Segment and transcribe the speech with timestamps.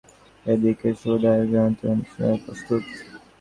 [0.45, 2.83] এ দিকে সুভদ্রাহরণ গীতিনাট্য রিহার্শালশেষে প্রস্তুত।